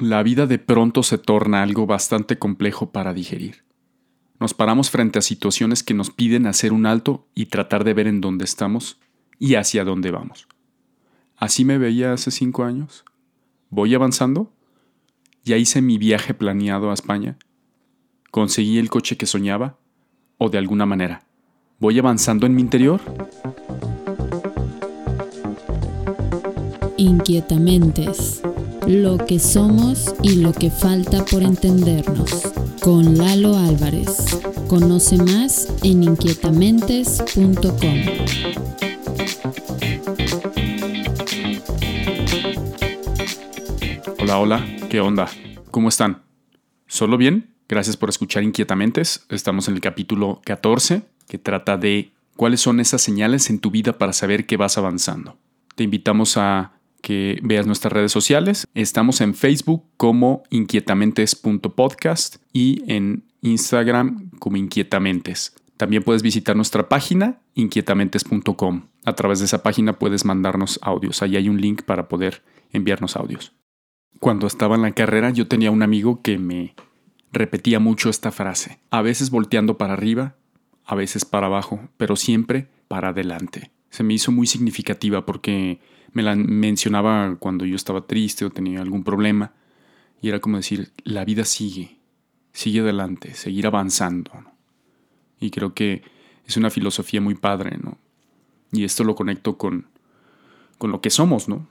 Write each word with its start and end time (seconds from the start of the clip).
la 0.00 0.22
vida 0.22 0.46
de 0.46 0.58
pronto 0.58 1.02
se 1.02 1.18
torna 1.18 1.62
algo 1.62 1.86
bastante 1.86 2.38
complejo 2.38 2.90
para 2.90 3.14
digerir. 3.14 3.64
Nos 4.40 4.54
paramos 4.54 4.90
frente 4.90 5.18
a 5.18 5.22
situaciones 5.22 5.82
que 5.82 5.94
nos 5.94 6.10
piden 6.10 6.46
hacer 6.46 6.72
un 6.72 6.86
alto 6.86 7.26
y 7.34 7.46
tratar 7.46 7.84
de 7.84 7.94
ver 7.94 8.06
en 8.06 8.20
dónde 8.20 8.44
estamos 8.44 9.00
y 9.38 9.56
hacia 9.56 9.84
dónde 9.84 10.10
vamos. 10.10 10.46
Así 11.36 11.64
me 11.64 11.78
veía 11.78 12.12
hace 12.12 12.30
cinco 12.30 12.64
años. 12.64 13.04
Voy 13.70 13.94
avanzando. 13.94 14.52
Ya 15.44 15.56
hice 15.56 15.82
mi 15.82 15.98
viaje 15.98 16.34
planeado 16.34 16.90
a 16.90 16.94
España. 16.94 17.38
Conseguí 18.30 18.78
el 18.78 18.90
coche 18.90 19.16
que 19.16 19.26
soñaba. 19.26 19.78
O 20.36 20.50
de 20.50 20.58
alguna 20.58 20.86
manera. 20.86 21.24
¿Voy 21.80 21.98
avanzando 21.98 22.46
en 22.46 22.54
mi 22.54 22.62
interior? 22.62 23.00
Inquietamentes. 27.08 28.42
Lo 28.86 29.16
que 29.16 29.38
somos 29.38 30.14
y 30.22 30.36
lo 30.36 30.52
que 30.52 30.70
falta 30.70 31.24
por 31.24 31.42
entendernos. 31.42 32.52
Con 32.82 33.16
Lalo 33.16 33.56
Álvarez. 33.56 34.38
Conoce 34.68 35.16
más 35.16 35.72
en 35.82 36.02
inquietamentes.com. 36.04 38.02
Hola, 44.20 44.38
hola, 44.38 44.66
¿qué 44.90 45.00
onda? 45.00 45.28
¿Cómo 45.70 45.88
están? 45.88 46.22
¿Solo 46.86 47.16
bien? 47.16 47.54
Gracias 47.70 47.96
por 47.96 48.10
escuchar 48.10 48.42
Inquietamentes. 48.42 49.24
Estamos 49.30 49.66
en 49.68 49.74
el 49.74 49.80
capítulo 49.80 50.42
14 50.44 51.02
que 51.26 51.38
trata 51.38 51.78
de 51.78 52.12
cuáles 52.36 52.60
son 52.60 52.80
esas 52.80 53.00
señales 53.00 53.48
en 53.48 53.60
tu 53.60 53.70
vida 53.70 53.96
para 53.96 54.12
saber 54.12 54.44
que 54.44 54.58
vas 54.58 54.76
avanzando. 54.76 55.38
Te 55.74 55.84
invitamos 55.84 56.36
a 56.36 56.77
que 57.08 57.38
veas 57.42 57.66
nuestras 57.66 57.90
redes 57.90 58.12
sociales. 58.12 58.66
Estamos 58.74 59.22
en 59.22 59.34
Facebook 59.34 59.82
como 59.96 60.42
inquietamentes.podcast 60.50 62.36
y 62.52 62.82
en 62.86 63.24
Instagram 63.40 64.28
como 64.38 64.58
inquietamentes. 64.58 65.56
También 65.78 66.02
puedes 66.02 66.20
visitar 66.20 66.54
nuestra 66.54 66.90
página 66.90 67.40
inquietamentes.com. 67.54 68.88
A 69.06 69.14
través 69.14 69.38
de 69.38 69.46
esa 69.46 69.62
página 69.62 69.94
puedes 69.94 70.26
mandarnos 70.26 70.78
audios. 70.82 71.22
Ahí 71.22 71.38
hay 71.38 71.48
un 71.48 71.62
link 71.62 71.80
para 71.84 72.08
poder 72.08 72.42
enviarnos 72.74 73.16
audios. 73.16 73.54
Cuando 74.20 74.46
estaba 74.46 74.76
en 74.76 74.82
la 74.82 74.92
carrera 74.92 75.30
yo 75.30 75.48
tenía 75.48 75.70
un 75.70 75.82
amigo 75.82 76.20
que 76.20 76.36
me 76.36 76.74
repetía 77.32 77.80
mucho 77.80 78.10
esta 78.10 78.32
frase. 78.32 78.80
A 78.90 79.00
veces 79.00 79.30
volteando 79.30 79.78
para 79.78 79.94
arriba, 79.94 80.34
a 80.84 80.94
veces 80.94 81.24
para 81.24 81.46
abajo, 81.46 81.88
pero 81.96 82.16
siempre 82.16 82.68
para 82.86 83.08
adelante. 83.08 83.70
Se 83.90 84.02
me 84.02 84.14
hizo 84.14 84.32
muy 84.32 84.46
significativa 84.46 85.24
porque 85.24 85.80
me 86.12 86.22
la 86.22 86.34
mencionaba 86.34 87.36
cuando 87.38 87.64
yo 87.64 87.76
estaba 87.76 88.06
triste 88.06 88.44
o 88.44 88.50
tenía 88.50 88.80
algún 88.80 89.04
problema. 89.04 89.52
Y 90.20 90.28
era 90.28 90.40
como 90.40 90.56
decir, 90.56 90.92
la 91.04 91.24
vida 91.24 91.44
sigue, 91.44 91.98
sigue 92.52 92.80
adelante, 92.80 93.34
seguir 93.34 93.66
avanzando. 93.66 94.32
Y 95.40 95.50
creo 95.50 95.74
que 95.74 96.02
es 96.46 96.56
una 96.56 96.70
filosofía 96.70 97.20
muy 97.20 97.34
padre, 97.34 97.78
¿no? 97.78 97.98
Y 98.72 98.84
esto 98.84 99.04
lo 99.04 99.14
conecto 99.14 99.56
con, 99.56 99.86
con 100.78 100.90
lo 100.90 101.00
que 101.00 101.10
somos, 101.10 101.48
¿no? 101.48 101.68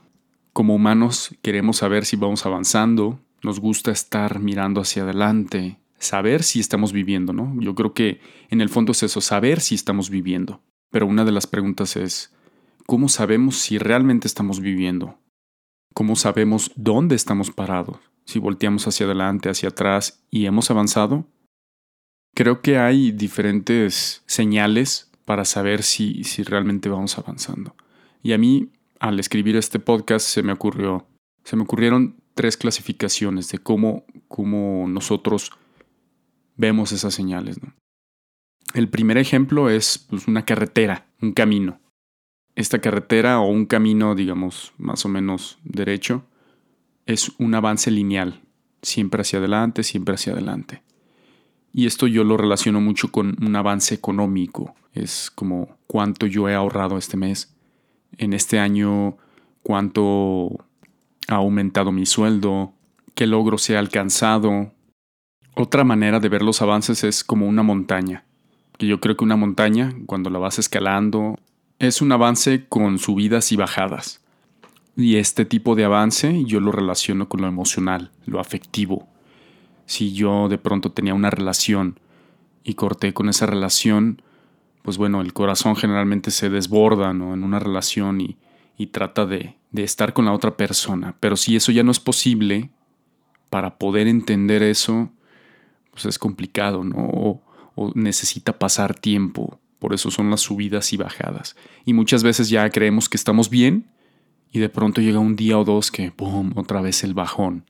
Como 0.54 0.76
humanos 0.76 1.36
queremos 1.42 1.78
saber 1.78 2.06
si 2.06 2.16
vamos 2.16 2.46
avanzando, 2.46 3.20
nos 3.44 3.60
gusta 3.60 3.92
estar 3.92 4.40
mirando 4.40 4.82
hacia 4.82 5.04
adelante, 5.04 5.78
saber 6.00 6.44
si 6.44 6.60
estamos 6.60 6.94
viviendo, 6.94 7.34
¿no? 7.34 7.56
Yo 7.60 7.76
creo 7.76 7.94
que 7.94 8.22
en 8.50 8.62
el 8.62 8.70
fondo 8.70 8.92
es 8.92 9.04
eso, 9.04 9.22
saber 9.22 9.62
si 9.62 9.76
estamos 9.76 10.10
viviendo. 10.10 10.62
Pero 10.92 11.08
una 11.08 11.26
de 11.26 11.32
las 11.32 11.48
preguntas 11.48 11.96
es, 11.96 12.34
¿cómo 12.86 13.10
sabemos 13.10 13.58
si 13.58 13.78
realmente 13.78 14.28
estamos 14.28 14.60
viviendo? 14.60 15.18
¿Cómo 15.94 16.16
sabemos 16.16 16.72
dónde 16.76 17.16
estamos 17.16 17.52
parados? 17.52 17.98
Si 18.26 18.40
volteamos 18.40 18.88
hacia 18.88 19.06
adelante, 19.06 19.50
hacia 19.50 19.70
atrás 19.70 20.24
y 20.30 20.46
hemos 20.46 20.70
avanzado. 20.70 21.26
Creo 22.36 22.62
que 22.62 22.78
hay 22.78 23.12
diferentes 23.12 24.22
señales 24.28 25.10
para 25.26 25.44
saber 25.44 25.84
si, 25.84 26.24
si 26.24 26.44
realmente 26.44 26.88
vamos 26.88 27.18
avanzando. 27.18 27.76
Y 28.22 28.34
a 28.34 28.38
mí, 28.38 28.70
al 29.00 29.20
escribir 29.20 29.56
este 29.56 29.80
podcast, 29.80 30.28
se 30.28 30.44
me 30.44 30.54
ocurrió, 30.54 31.08
se 31.44 31.56
me 31.56 31.64
ocurrieron 31.64 32.16
tres 32.34 32.58
clasificaciones 32.58 33.50
de 33.50 33.58
cómo, 33.58 34.06
cómo 34.28 34.88
nosotros 34.88 35.52
vemos 36.56 36.92
esas 36.92 37.14
señales. 37.14 37.58
El 38.74 38.90
primer 38.90 39.18
ejemplo 39.18 39.70
es 39.70 40.06
pues, 40.10 40.28
una 40.28 40.46
carretera, 40.46 41.08
un 41.22 41.32
camino 41.32 41.80
esta 42.58 42.80
carretera 42.80 43.40
o 43.40 43.48
un 43.48 43.68
camino, 43.68 44.16
digamos, 44.16 44.74
más 44.80 45.06
o 45.06 45.10
menos 45.10 45.60
derecho, 45.64 46.26
es 47.06 47.32
un 47.38 47.54
avance 47.54 47.92
lineal, 47.92 48.42
siempre 48.82 49.22
hacia 49.22 49.38
adelante, 49.38 49.84
siempre 49.84 50.16
hacia 50.16 50.34
adelante. 50.34 50.82
Y 51.72 51.86
esto 51.86 52.08
yo 52.08 52.24
lo 52.24 52.36
relaciono 52.36 52.82
mucho 52.82 53.12
con 53.12 53.38
un 53.46 53.56
avance 53.56 53.94
económico. 53.94 54.74
Es 54.94 55.30
como 55.30 55.78
cuánto 55.86 56.26
yo 56.26 56.50
he 56.50 56.56
ahorrado 56.56 56.98
este 56.98 57.16
mes, 57.16 57.56
en 58.18 58.34
este 58.34 58.58
año 58.58 59.18
cuánto 59.62 60.66
ha 61.28 61.36
aumentado 61.36 61.92
mi 61.92 62.08
sueldo, 62.08 62.74
qué 63.14 63.28
logro 63.28 63.60
se 63.60 63.76
ha 63.76 63.80
alcanzado. 63.80 64.74
Otra 65.54 65.84
manera 65.84 66.20
de 66.20 66.30
ver 66.30 66.42
los 66.42 66.64
avances 66.64 67.04
es 67.04 67.24
como 67.24 67.46
una 67.46 67.62
montaña. 67.62 68.27
Que 68.78 68.88
yo 68.88 69.00
creo 69.00 69.18
que 69.18 69.24
una 69.24 69.36
montaña, 69.36 69.96
cuando 70.06 70.30
la 70.30 70.40
vas 70.40 70.60
escalando, 70.60 71.38
es 71.80 72.02
un 72.02 72.12
avance 72.12 72.66
con 72.68 73.00
subidas 73.00 73.52
y 73.52 73.56
bajadas. 73.56 74.22
Y 74.96 75.18
este 75.18 75.46
tipo 75.46 75.76
de 75.76 75.86
avance 75.86 76.44
yo 76.46 76.60
lo 76.60 76.72
relaciono 76.72 77.30
con 77.30 77.42
lo 77.42 77.48
emocional, 77.48 78.12
lo 78.26 78.40
afectivo. 78.40 79.08
Si 79.86 80.14
yo 80.14 80.50
de 80.50 80.58
pronto 80.58 80.92
tenía 80.92 81.14
una 81.14 81.30
relación 81.30 82.00
y 82.64 82.74
corté 82.74 83.14
con 83.14 83.30
esa 83.30 83.46
relación, 83.46 84.22
pues 84.82 84.98
bueno, 84.98 85.22
el 85.22 85.34
corazón 85.34 85.76
generalmente 85.76 86.32
se 86.32 86.50
desborda 86.50 87.12
en 87.12 87.22
una 87.22 87.60
relación 87.60 88.22
y, 88.22 88.38
trata 88.88 89.26
de, 89.26 89.56
estar 89.74 90.14
con 90.14 90.26
la 90.26 90.34
otra 90.34 90.58
persona. 90.58 91.16
Pero 91.20 91.38
si 91.38 91.56
eso 91.56 91.72
ya 91.72 91.84
no 91.84 91.92
es 91.92 92.00
posible, 92.00 92.72
para 93.50 93.78
poder 93.78 94.08
entender 94.08 94.64
eso, 94.64 95.12
pues 95.92 96.06
es 96.06 96.18
complicado, 96.18 96.84
¿no? 96.84 97.42
Necesita 97.96 98.58
pasar 98.60 98.94
tiempo 98.94 99.60
por 99.80 99.94
eso 99.94 100.10
son 100.12 100.30
las 100.30 100.42
subidas 100.42 100.92
y 100.94 100.98
bajadas. 100.98 101.56
Y 101.86 101.94
muchas 101.94 102.24
veces 102.24 102.50
ya 102.50 102.70
creemos 102.70 103.10
que 103.10 103.18
estamos 103.18 103.50
bien 103.50 103.88
y 104.52 104.60
de 104.60 104.70
pronto 104.70 105.02
llega 105.02 105.20
un 105.20 105.36
día 105.36 105.58
o 105.58 105.64
dos 105.64 105.92
que, 105.92 106.12
¡boom!, 106.18 106.54
otra 106.56 106.82
vez 106.82 107.04
el 107.04 107.14
bajón. 107.14 107.66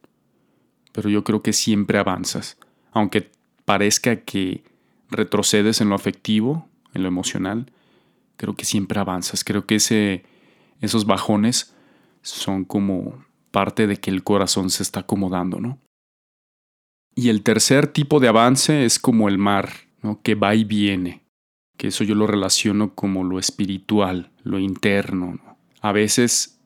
Pero 0.93 1.09
yo 1.09 1.23
creo 1.23 1.41
que 1.41 1.53
siempre 1.53 1.99
avanzas. 1.99 2.57
Aunque 2.91 3.29
parezca 3.65 4.21
que 4.21 4.63
retrocedes 5.09 5.81
en 5.81 5.89
lo 5.89 5.95
afectivo, 5.95 6.69
en 6.93 7.03
lo 7.03 7.07
emocional, 7.09 7.71
creo 8.37 8.55
que 8.55 8.65
siempre 8.65 8.99
avanzas. 8.99 9.43
Creo 9.43 9.65
que 9.65 9.75
ese, 9.75 10.23
esos 10.79 11.05
bajones 11.05 11.75
son 12.21 12.63
como 12.63 13.25
parte 13.51 13.85
de 13.85 13.97
que 13.97 14.11
el 14.11 14.23
corazón 14.23 14.69
se 14.69 14.83
está 14.83 15.01
acomodando, 15.01 15.59
¿no? 15.59 15.79
Y 17.15 17.29
el 17.29 17.41
tercer 17.41 17.87
tipo 17.87 18.19
de 18.19 18.27
avance 18.27 18.85
es 18.85 18.99
como 18.99 19.27
el 19.27 19.39
mar, 19.39 19.86
¿no? 20.01 20.21
que 20.21 20.35
va 20.35 20.55
y 20.55 20.63
viene 20.63 21.27
que 21.77 21.87
eso 21.87 22.03
yo 22.03 22.15
lo 22.15 22.27
relaciono 22.27 22.93
como 22.95 23.23
lo 23.23 23.39
espiritual, 23.39 24.31
lo 24.43 24.59
interno. 24.59 25.39
A 25.79 25.91
veces 25.91 26.59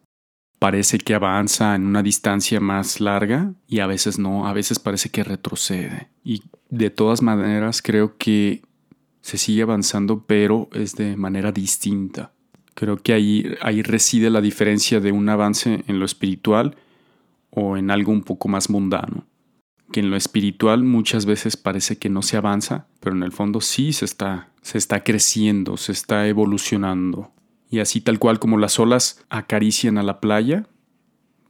parece 0.57 0.97
que 0.97 1.13
avanza 1.13 1.75
en 1.75 1.85
una 1.85 2.01
distancia 2.01 2.59
más 2.59 3.01
larga 3.01 3.53
y 3.67 3.79
a 3.79 3.87
veces 3.87 4.17
no, 4.17 4.47
a 4.47 4.53
veces 4.53 4.79
parece 4.79 5.09
que 5.09 5.23
retrocede. 5.23 6.09
Y 6.23 6.43
de 6.69 6.89
todas 6.89 7.21
maneras 7.21 7.81
creo 7.81 8.17
que 8.17 8.61
se 9.21 9.37
sigue 9.37 9.61
avanzando, 9.61 10.25
pero 10.25 10.69
es 10.73 10.95
de 10.95 11.15
manera 11.17 11.51
distinta. 11.51 12.33
Creo 12.73 12.97
que 12.97 13.13
ahí, 13.13 13.55
ahí 13.61 13.81
reside 13.81 14.29
la 14.29 14.41
diferencia 14.41 14.99
de 14.99 15.11
un 15.11 15.27
avance 15.29 15.83
en 15.87 15.99
lo 15.99 16.05
espiritual 16.05 16.77
o 17.49 17.75
en 17.75 17.91
algo 17.91 18.11
un 18.11 18.23
poco 18.23 18.47
más 18.47 18.69
mundano 18.69 19.25
que 19.91 19.99
en 19.99 20.09
lo 20.09 20.17
espiritual 20.17 20.83
muchas 20.83 21.25
veces 21.25 21.57
parece 21.57 21.97
que 21.97 22.09
no 22.09 22.21
se 22.21 22.37
avanza, 22.37 22.87
pero 22.99 23.15
en 23.15 23.23
el 23.23 23.31
fondo 23.31 23.61
sí 23.61 23.93
se 23.93 24.05
está, 24.05 24.49
se 24.61 24.77
está 24.77 25.03
creciendo, 25.03 25.77
se 25.77 25.91
está 25.91 26.27
evolucionando. 26.27 27.31
Y 27.69 27.79
así 27.79 28.01
tal 28.01 28.19
cual 28.19 28.39
como 28.39 28.57
las 28.57 28.79
olas 28.79 29.23
acarician 29.29 29.97
a 29.97 30.03
la 30.03 30.19
playa, 30.19 30.67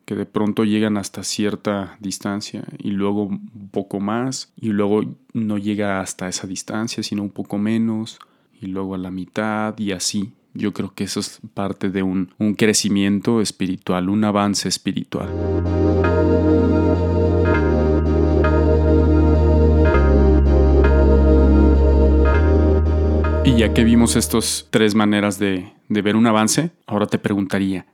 que 0.06 0.16
de 0.16 0.26
pronto 0.26 0.66
llegan 0.66 0.98
hasta 0.98 1.24
cierta 1.24 1.98
distancia 2.00 2.64
y 2.78 2.92
luego 2.92 3.24
un 3.24 3.70
poco 3.72 4.00
más, 4.00 4.52
y 4.60 4.70
luego 4.70 5.04
no 5.34 5.58
llega 5.58 6.02
hasta 6.02 6.28
esa 6.28 6.48
distancia, 6.48 7.02
sino 7.02 7.24
un 7.24 7.30
poco 7.30 7.58
menos, 7.58 8.20
y 8.60 8.68
luego 8.68 8.96
a 8.96 8.98
la 8.98 9.12
mitad, 9.12 9.78
y 9.80 9.92
así. 9.92 10.34
Yo 10.54 10.74
creo 10.74 10.94
que 10.94 11.06
eso 11.06 11.22
es 11.22 11.40
parte 11.54 11.90
de 11.90 12.04
un, 12.04 12.34
un 12.38 12.56
crecimiento 12.56 13.40
espiritual, 13.40 14.10
un 14.10 14.26
avance 14.26 14.68
espiritual. 14.68 15.30
Y 23.44 23.58
ya 23.58 23.74
que 23.74 23.84
vimos 23.84 24.16
estas 24.16 24.68
tres 24.70 24.94
maneras 24.94 25.40
de, 25.40 25.74
ver 25.90 26.16
un 26.16 26.28
avance, 26.28 26.70
ahora 26.86 27.08
te 27.08 27.18
preguntaría, 27.18 27.88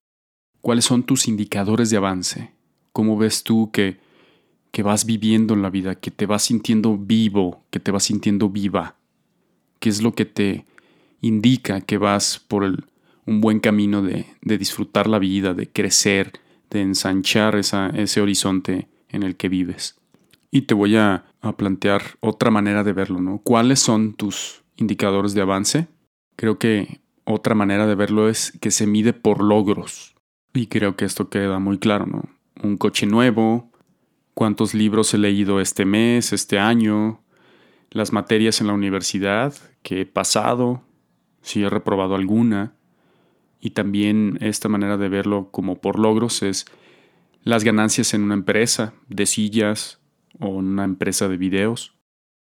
¿cuáles 0.59 0.83
son 0.83 1.03
tus 1.03 1.29
indicadores 1.29 1.89
de 1.89 1.95
avance? 1.95 2.51
¿Cómo 2.91 3.17
ves 3.17 3.43
tú 3.43 3.71
que, 3.71 3.97
que 4.71 4.83
vas 4.83 5.05
viviendo 5.05 5.53
en 5.53 5.61
la 5.61 5.69
vida, 5.69 5.95
que 5.95 6.11
te 6.11 6.25
vas 6.25 6.43
sintiendo 6.43 6.97
vivo, 6.97 7.63
que 7.69 7.79
te 7.79 7.91
vas 7.91 8.03
sintiendo 8.03 8.49
viva, 8.49 8.97
que 9.79 9.87
es 9.87 10.01
lo 10.01 10.13
que 10.13 10.25
te 10.25 10.65
indica 11.21 11.79
que 11.79 11.97
vas 11.97 12.43
por 12.45 12.65
un 13.25 13.41
buen 13.41 13.61
camino 13.61 14.01
de, 14.01 14.25
disfrutar 14.41 15.07
la 15.07 15.17
vida, 15.17 15.53
de 15.53 15.69
crecer, 15.69 16.33
de 16.69 16.81
ensanchar 16.81 17.55
ese 17.55 18.19
horizonte 18.21 18.89
en 19.07 19.23
el 19.23 19.37
que 19.37 19.47
vives. 19.47 19.95
Y 20.51 20.63
te 20.63 20.73
voy 20.73 20.97
a 20.97 21.23
plantear 21.55 22.17
otra 22.19 22.51
manera 22.51 22.83
de 22.83 22.91
verlo, 22.91 23.21
¿no? 23.21 23.39
¿Cuáles 23.45 23.79
son 23.79 24.13
tus 24.13 24.66
indicadores 24.77 25.33
de 25.33 25.41
avance? 25.41 25.87
Creo 26.35 26.57
que 26.57 27.01
otra 27.25 27.55
manera 27.55 27.85
de 27.87 27.95
verlo 27.95 28.29
es 28.29 28.57
que 28.61 28.71
se 28.71 28.87
mide 28.87 29.11
por 29.11 29.43
logros. 29.43 30.15
Y 30.53 30.67
creo 30.67 30.95
que 30.95 31.05
esto 31.05 31.29
queda 31.29 31.59
muy 31.59 31.77
claro, 31.77 32.05
¿no? 32.05 32.23
Un 32.63 32.77
coche 32.77 33.05
nuevo, 33.05 33.69
cuántos 34.33 34.73
libros 34.73 35.13
he 35.13 35.17
leído 35.17 35.59
este 35.59 35.85
mes, 35.85 36.31
este 36.31 36.57
año, 36.57 37.21
las 37.91 38.13
materias 38.13 38.61
en 38.61 38.67
la 38.67 38.73
universidad 38.73 39.53
que 39.83 40.01
he 40.01 40.05
pasado, 40.05 40.83
si 41.41 41.63
he 41.63 41.69
reprobado 41.69 42.15
alguna. 42.15 42.75
Y 43.59 43.71
también 43.71 44.37
esta 44.41 44.69
manera 44.69 44.97
de 44.97 45.09
verlo 45.09 45.49
como 45.51 45.81
por 45.81 45.99
logros 45.99 46.43
es 46.43 46.65
las 47.43 47.63
ganancias 47.63 48.13
en 48.13 48.23
una 48.23 48.35
empresa 48.35 48.93
de 49.09 49.25
sillas 49.25 49.99
o 50.39 50.59
en 50.59 50.67
una 50.67 50.83
empresa 50.83 51.27
de 51.27 51.37
videos. 51.37 51.96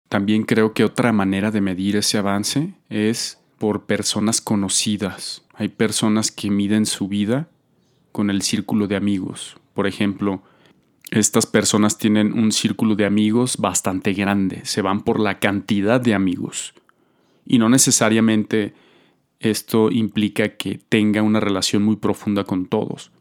También 0.10 0.44
creo 0.44 0.74
que 0.74 0.84
otra 0.84 1.14
manera 1.14 1.52
de 1.52 1.62
medir 1.62 1.96
ese 1.96 2.18
avance 2.18 2.74
es 2.90 3.40
por 3.60 3.86
personas 3.86 4.42
conocidas. 4.42 5.44
Hay 5.54 5.70
personas 5.70 6.32
que 6.32 6.50
miden 6.50 6.88
su 6.88 7.08
vida 7.08 7.48
con 8.12 8.32
el 8.32 8.42
círculo 8.42 8.88
de 8.88 8.96
amigos. 8.96 9.58
Por 9.76 9.86
ejemplo, 9.86 10.42
estas 11.12 11.46
personas 11.46 11.98
tienen 11.98 12.34
un 12.34 12.52
círculo 12.52 12.96
de 12.96 13.06
amigos 13.06 13.58
bastante 13.58 14.14
grande, 14.14 14.62
se 14.66 14.82
van 14.82 15.02
por 15.02 15.20
la 15.20 15.40
cantidad 15.40 16.02
de 16.02 16.14
amigos. 16.14 16.74
Y 17.46 17.60
no 17.60 17.70
necesariamente 17.70 18.74
esto 19.40 19.92
implica 19.92 20.56
que 20.56 20.80
tenga 20.90 21.22
una 21.22 21.40
relación 21.40 21.84
muy 21.84 21.96
profunda 21.96 22.44
con 22.44 22.66
todos. 22.66 23.12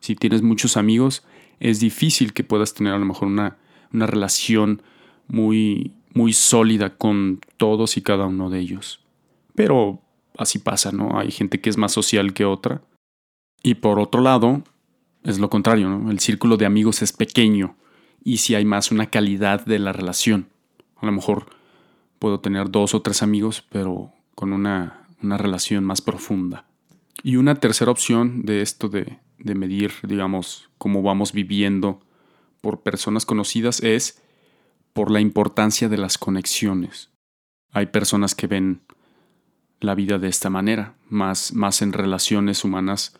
Si 0.00 0.14
tienes 0.14 0.42
muchos 0.42 0.76
amigos, 0.76 1.24
es 1.60 1.80
difícil 1.80 2.32
que 2.32 2.44
puedas 2.44 2.74
tener 2.74 2.94
a 2.94 2.98
lo 2.98 3.04
mejor 3.04 3.28
una, 3.28 3.56
una 3.92 4.06
relación 4.06 4.82
muy, 5.28 5.92
muy 6.16 6.32
sólida 6.32 6.96
con 6.96 7.40
todos 7.58 7.98
y 7.98 8.00
cada 8.00 8.24
uno 8.24 8.48
de 8.48 8.58
ellos. 8.58 9.04
Pero 9.54 10.00
así 10.38 10.58
pasa, 10.58 10.90
¿no? 10.90 11.18
Hay 11.18 11.30
gente 11.30 11.60
que 11.60 11.68
es 11.68 11.76
más 11.76 11.92
social 11.92 12.32
que 12.32 12.46
otra. 12.46 12.80
Y 13.62 13.74
por 13.74 13.98
otro 13.98 14.22
lado, 14.22 14.62
es 15.24 15.38
lo 15.38 15.50
contrario, 15.50 15.90
¿no? 15.90 16.10
El 16.10 16.18
círculo 16.18 16.56
de 16.56 16.64
amigos 16.64 17.02
es 17.02 17.12
pequeño 17.12 17.76
y 18.24 18.38
si 18.38 18.54
hay 18.54 18.64
más 18.64 18.90
una 18.90 19.10
calidad 19.10 19.66
de 19.66 19.78
la 19.78 19.92
relación. 19.92 20.48
A 20.96 21.04
lo 21.04 21.12
mejor 21.12 21.46
puedo 22.18 22.40
tener 22.40 22.70
dos 22.70 22.94
o 22.94 23.02
tres 23.02 23.22
amigos, 23.22 23.62
pero 23.68 24.10
con 24.34 24.54
una, 24.54 25.06
una 25.22 25.36
relación 25.36 25.84
más 25.84 26.00
profunda. 26.00 26.64
Y 27.22 27.36
una 27.36 27.56
tercera 27.56 27.90
opción 27.90 28.46
de 28.46 28.62
esto 28.62 28.88
de, 28.88 29.18
de 29.38 29.54
medir, 29.54 29.92
digamos, 30.02 30.70
cómo 30.78 31.02
vamos 31.02 31.32
viviendo 31.32 32.00
por 32.62 32.80
personas 32.80 33.26
conocidas 33.26 33.82
es 33.82 34.22
por 34.96 35.10
la 35.10 35.20
importancia 35.20 35.90
de 35.90 35.98
las 35.98 36.16
conexiones. 36.16 37.10
Hay 37.70 37.84
personas 37.84 38.34
que 38.34 38.46
ven 38.46 38.80
la 39.78 39.94
vida 39.94 40.18
de 40.18 40.28
esta 40.28 40.48
manera, 40.48 40.94
más, 41.10 41.52
más 41.52 41.82
en 41.82 41.92
relaciones 41.92 42.64
humanas 42.64 43.14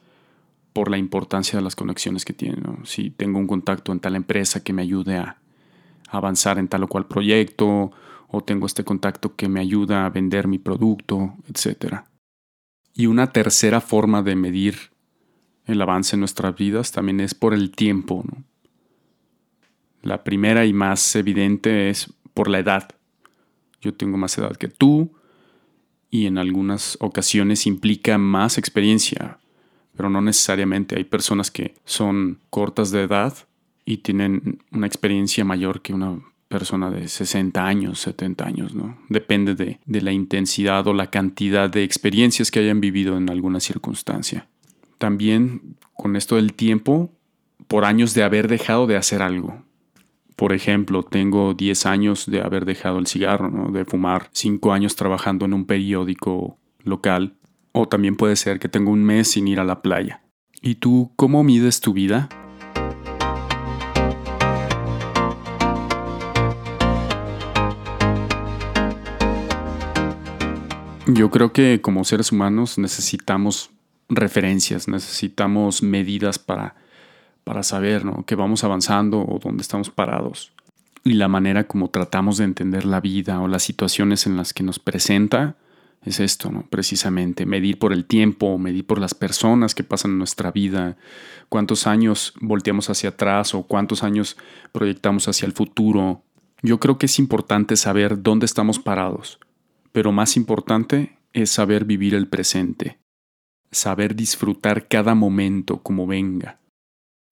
por 0.73 0.91
la 0.91 0.97
importancia 0.97 1.59
de 1.59 1.63
las 1.63 1.77
conexiones 1.77 2.25
que 2.25 2.33
tiene. 2.33 2.63
Si 2.85 3.11
tengo 3.11 3.39
un 3.39 3.47
contacto 3.47 3.93
en 3.93 4.01
tal 4.01 4.17
empresa 4.17 4.65
que 4.65 4.73
me 4.73 4.81
ayude 4.81 5.19
a 5.19 5.37
avanzar 6.09 6.59
en 6.59 6.69
tal 6.69 6.85
o 6.85 6.89
cual 6.89 7.09
proyecto, 7.09 7.93
o 8.29 8.41
tengo 8.43 8.65
este 8.65 8.83
contacto 8.83 9.37
que 9.37 9.51
me 9.51 9.61
ayuda 9.61 10.07
a 10.07 10.11
vender 10.11 10.49
mi 10.49 10.59
producto, 10.59 11.35
etc. 11.47 12.05
Y 12.95 13.05
una 13.05 13.33
tercera 13.33 13.83
forma 13.83 14.23
de 14.23 14.35
medir 14.35 14.93
el 15.67 15.83
avance 15.83 16.17
en 16.17 16.21
nuestras 16.21 16.57
vidas 16.57 16.91
también 16.91 17.21
es 17.21 17.35
por 17.35 17.53
el 17.53 17.71
tiempo. 17.71 18.25
La 20.07 20.23
primera 20.23 20.65
y 20.65 20.73
más 20.73 21.17
evidente 21.17 21.91
es 21.91 22.13
por 22.33 22.49
la 22.49 22.61
edad. 22.61 22.89
Yo 23.81 23.93
tengo 23.93 24.17
más 24.17 24.39
edad 24.39 24.57
que 24.57 24.69
tú 24.69 25.11
y 26.11 26.27
en 26.27 26.39
algunas 26.39 26.97
ocasiones 27.01 27.67
implica 27.67 28.17
más 28.17 28.57
experiencia, 28.57 29.39
pero 29.97 30.09
no 30.09 30.21
necesariamente. 30.21 30.97
Hay 30.97 31.03
personas 31.03 31.51
que 31.51 31.75
son 31.85 32.39
cortas 32.51 32.93
de 32.93 33.03
edad 33.03 33.35
y 33.85 33.97
tienen 33.99 34.63
una 34.71 34.87
experiencia 34.87 35.45
mayor 35.45 35.83
que 35.83 35.93
una 35.93 36.21
persona 36.47 36.89
de 36.89 37.09
60 37.09 37.67
años, 37.67 37.99
70 37.99 38.47
años, 38.47 38.75
¿no? 38.77 38.97
Depende 39.09 39.57
de, 39.57 39.81
de, 39.85 40.01
la 40.03 40.13
intensidad 40.13 40.87
o 40.87 40.95
la 40.95 41.11
cantidad 41.11 41.69
de 41.69 41.83
experiencias 41.83 42.53
que 42.53 42.61
hayan 42.61 42.81
vivido 42.81 43.17
en 43.17 43.29
alguna 43.29 43.59
circunstancia. 43.59 44.47
También 44.99 45.77
con 45.95 46.15
esto 46.15 46.37
del 46.37 46.55
tiempo, 46.55 47.11
por 47.67 47.85
años 47.85 48.15
de 48.15 48.23
haber 48.23 48.47
dejado 48.47 48.87
de 48.87 48.97
hacer 48.97 49.21
algo. 49.21 49.67
Por 50.37 50.53
ejemplo, 50.53 51.03
tengo 51.03 51.55
10 51.55 51.87
años 51.87 52.27
de 52.27 52.43
haber 52.43 52.67
dejado 52.67 52.99
el 52.99 53.07
cigarro, 53.07 53.71
de 53.73 53.87
fumar, 53.87 54.29
5 54.33 54.71
años 54.71 54.95
trabajando 54.95 55.47
en 55.47 55.55
un 55.55 55.65
periódico 55.65 56.59
local 56.85 57.39
o 57.73 57.89
también 57.89 58.17
puede 58.17 58.37
ser 58.37 58.59
que 58.59 58.69
tengo 58.69 58.91
un 58.91 59.03
mes 59.03 59.29
sin 59.29 59.49
ir 59.49 59.61
a 59.61 59.65
la 59.65 59.81
playa. 59.81 60.21
¿Y 60.61 60.75
tú 60.75 61.11
cómo 61.17 61.43
mides 61.43 61.81
tu 61.81 61.95
vida? 61.95 62.29
Yo 71.07 71.31
creo 71.31 71.53
que 71.55 71.81
como 71.81 72.05
seres 72.05 72.31
humanos 72.31 72.77
necesitamos 72.77 73.71
referencias, 74.11 74.87
necesitamos 74.87 75.83
medidas 75.83 76.39
para, 76.39 76.75
para 77.47 77.63
saber 77.63 78.05
¿no? 78.05 78.25
que 78.27 78.35
vamos 78.35 78.65
avanzando 78.65 79.21
o 79.21 79.39
dónde 79.39 79.63
estamos 79.63 79.89
parados. 79.89 80.53
Y 81.05 81.13
la 81.13 81.29
manera 81.29 81.69
como 81.69 81.91
tratamos 81.91 82.39
de 82.39 82.45
entender 82.45 82.85
la 82.85 83.01
vida 83.01 83.41
o 83.41 83.47
las 83.47 83.63
situaciones 83.63 84.27
en 84.27 84.37
las 84.37 84.53
que 84.53 84.65
nos 84.65 84.81
presenta 84.81 85.55
es 86.05 86.19
esto, 86.19 86.51
¿no? 86.51 86.67
Precisamente, 86.69 87.47
medir 87.47 87.79
por 87.79 87.93
el 87.93 88.05
tiempo, 88.05 88.59
medir 88.59 88.85
por 88.85 88.99
las 88.99 89.15
personas 89.15 89.77
que 89.77 89.85
pasan 89.85 90.13
en 90.13 90.19
nuestra 90.19 90.51
vida, 90.51 90.97
cuántos 91.49 91.87
años 91.87 92.35
volteamos 92.41 92.91
hacia 92.91 93.11
atrás 93.11 93.55
o 93.55 93.63
cuántos 93.63 94.03
años 94.03 94.37
proyectamos 94.73 95.29
hacia 95.29 95.47
el 95.47 95.53
futuro. 95.53 96.25
Yo 96.63 96.81
creo 96.81 96.99
que 96.99 97.07
es 97.07 97.19
importante 97.21 97.77
saber 97.77 98.23
dónde 98.23 98.47
estamos 98.47 98.81
parados, 98.81 99.39
pero 99.93 100.11
más 100.11 100.37
importante 100.37 101.17
es 101.33 101.51
saber 101.51 101.85
vivir 101.85 102.15
el 102.17 102.27
presente, 102.27 102.99
saber 103.71 104.17
disfrutar 104.17 104.89
cada 104.89 105.15
momento 105.15 105.83
como 105.83 106.09
venga, 106.09 106.59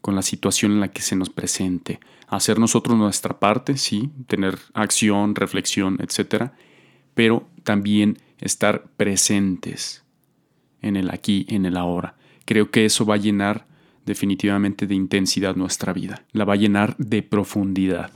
con 0.04 0.14
la 0.14 0.20
situación 0.20 0.72
en 0.72 0.80
la 0.80 0.88
que 0.88 1.00
se 1.00 1.16
nos 1.16 1.30
presente, 1.30 1.98
hacer 2.28 2.58
nosotros 2.58 2.94
nuestra 2.94 3.40
parte, 3.40 3.78
sí, 3.78 4.10
tener 4.26 4.58
acción, 4.74 5.34
reflexión, 5.34 5.96
etc., 5.98 6.50
pero 7.14 7.48
también 7.62 8.18
estar 8.38 8.84
presentes 8.98 10.04
en 10.82 10.96
el 10.96 11.08
aquí, 11.08 11.46
en 11.48 11.64
el 11.64 11.78
ahora. 11.78 12.16
Creo 12.44 12.70
que 12.70 12.84
eso 12.84 13.06
va 13.06 13.14
a 13.14 13.16
llenar 13.16 13.64
definitivamente 14.04 14.86
de 14.86 14.94
intensidad 14.94 15.56
nuestra 15.56 15.94
vida, 15.94 16.26
la 16.32 16.44
va 16.44 16.52
a 16.52 16.56
llenar 16.56 16.94
de 16.98 17.22
profundidad. 17.22 18.10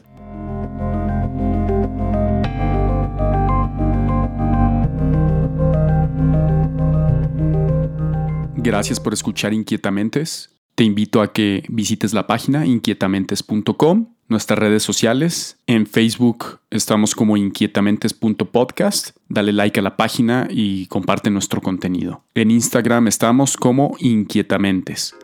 Gracias 8.58 9.00
por 9.00 9.14
escuchar 9.14 9.54
Inquietamentes. 9.54 10.57
Te 10.78 10.84
invito 10.84 11.22
a 11.22 11.32
que 11.32 11.64
visites 11.68 12.14
la 12.14 12.28
página 12.28 12.64
inquietamentes.com 12.64 14.14
nuestras 14.28 14.60
redes 14.60 14.84
sociales. 14.84 15.58
En 15.66 15.88
Facebook 15.88 16.60
estamos 16.70 17.16
como 17.16 17.36
inquietamentes.podcast. 17.36 19.16
Dale 19.28 19.52
like 19.52 19.80
a 19.80 19.82
la 19.82 19.96
página 19.96 20.46
y 20.48 20.86
comparte 20.86 21.30
nuestro 21.30 21.60
contenido. 21.60 22.22
En 22.36 22.52
Instagram 22.52 23.08
estamos 23.08 23.56
como 23.56 23.96
inquietamentes. 23.98 25.16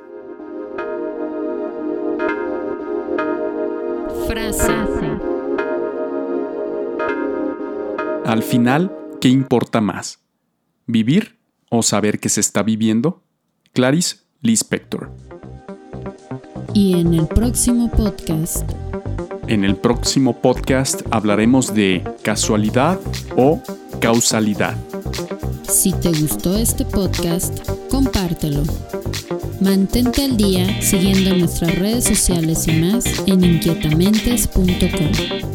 Frase. 4.26 4.74
Al 8.26 8.42
final, 8.42 8.92
¿qué 9.20 9.28
importa 9.28 9.80
más? 9.80 10.18
¿Vivir 10.88 11.38
o 11.70 11.84
saber 11.84 12.18
que 12.18 12.28
se 12.28 12.40
está 12.40 12.64
viviendo? 12.64 13.22
Clarice 13.72 14.16
Lispector. 14.40 15.33
Y 16.74 17.00
en 17.00 17.14
el 17.14 17.26
próximo 17.26 17.90
podcast 17.90 18.70
en 19.46 19.64
el 19.64 19.76
próximo 19.76 20.40
podcast 20.40 21.02
hablaremos 21.10 21.74
de 21.74 22.02
casualidad 22.22 22.98
o 23.36 23.60
causalidad. 24.00 24.74
Si 25.68 25.92
te 25.92 26.08
gustó 26.08 26.56
este 26.56 26.84
podcast, 26.84 27.68
compártelo. 27.90 28.62
Mantente 29.60 30.24
al 30.24 30.36
día 30.36 30.82
siguiendo 30.82 31.36
nuestras 31.36 31.78
redes 31.78 32.04
sociales 32.04 32.66
y 32.68 32.72
más 32.72 33.04
en 33.26 33.44
inquietamentes.com. 33.44 35.53